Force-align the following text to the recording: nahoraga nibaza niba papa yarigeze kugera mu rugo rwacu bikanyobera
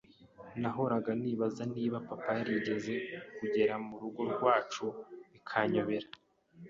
nahoraga 0.61 1.11
nibaza 1.21 1.63
niba 1.75 1.97
papa 2.07 2.29
yarigeze 2.37 2.93
kugera 3.37 3.73
mu 3.85 3.93
rugo 4.01 4.21
rwacu 4.33 4.85
bikanyobera 5.31 6.07